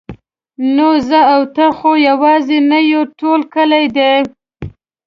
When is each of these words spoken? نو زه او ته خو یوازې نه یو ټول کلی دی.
نو 0.75 0.87
زه 1.09 1.19
او 1.33 1.41
ته 1.55 1.65
خو 1.77 1.91
یوازې 2.09 2.57
نه 2.71 2.79
یو 2.91 3.03
ټول 3.19 3.41
کلی 3.53 3.85
دی. 3.97 4.13